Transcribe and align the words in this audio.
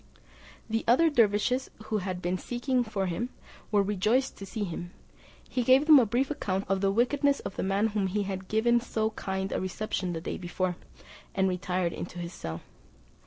The 0.67 0.83
other 0.87 1.11
dervises, 1.11 1.69
who 1.83 1.99
had 1.99 2.23
been 2.23 2.39
seeking 2.39 2.83
for 2.83 3.05
him, 3.05 3.29
were 3.71 3.83
rejoiced 3.83 4.35
to 4.37 4.47
see 4.47 4.63
him; 4.63 4.89
he 5.47 5.61
gave 5.61 5.85
them 5.85 5.99
a 5.99 6.07
brief 6.07 6.31
account 6.31 6.65
of 6.67 6.81
the 6.81 6.89
wickedness 6.89 7.39
of 7.41 7.55
the 7.55 7.61
man 7.61 7.83
to 7.83 7.89
whom 7.91 8.07
he 8.07 8.23
had 8.23 8.47
given 8.47 8.79
so 8.79 9.11
kind 9.11 9.51
a 9.51 9.61
reception 9.61 10.13
the 10.13 10.19
day 10.21 10.39
before, 10.39 10.75
and 11.35 11.47
retired 11.47 11.93
into 11.93 12.17
his 12.17 12.33
cell. 12.33 12.61